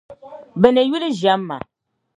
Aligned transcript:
bɛ 0.61 0.67
ni 0.71 0.81
yuli 0.89 1.09
ʒiɛm 1.19 1.41
ma. 1.47 1.57